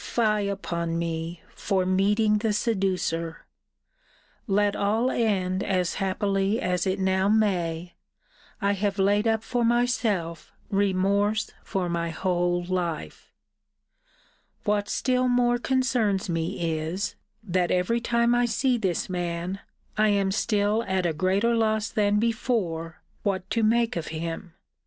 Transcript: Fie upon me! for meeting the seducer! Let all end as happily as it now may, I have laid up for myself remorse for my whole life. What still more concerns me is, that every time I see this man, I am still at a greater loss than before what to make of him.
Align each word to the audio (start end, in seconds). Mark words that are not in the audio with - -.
Fie 0.03 0.47
upon 0.49 0.97
me! 0.97 1.41
for 1.53 1.85
meeting 1.85 2.39
the 2.39 2.53
seducer! 2.53 3.45
Let 4.47 4.75
all 4.75 5.11
end 5.11 5.61
as 5.63 5.93
happily 6.01 6.59
as 6.59 6.87
it 6.87 6.97
now 6.99 7.29
may, 7.29 7.93
I 8.59 8.71
have 8.71 8.97
laid 8.97 9.27
up 9.27 9.43
for 9.43 9.63
myself 9.63 10.51
remorse 10.71 11.51
for 11.63 11.87
my 11.87 12.09
whole 12.09 12.63
life. 12.63 13.31
What 14.63 14.89
still 14.89 15.27
more 15.27 15.59
concerns 15.59 16.27
me 16.27 16.75
is, 16.79 17.13
that 17.43 17.69
every 17.69 18.01
time 18.01 18.33
I 18.33 18.45
see 18.47 18.79
this 18.79 19.07
man, 19.07 19.59
I 19.99 20.07
am 20.09 20.31
still 20.31 20.81
at 20.87 21.05
a 21.05 21.13
greater 21.13 21.53
loss 21.53 21.89
than 21.91 22.17
before 22.17 23.03
what 23.21 23.47
to 23.51 23.61
make 23.61 23.95
of 23.95 24.07
him. 24.07 24.55